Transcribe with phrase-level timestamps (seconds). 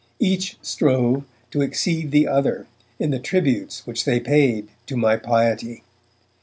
[0.17, 2.65] Each strove to exceed the other
[2.97, 5.83] in the tributes which they paid to any piety.